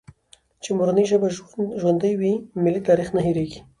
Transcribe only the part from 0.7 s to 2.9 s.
مورنۍ ژبه ژوندۍ وي، ملي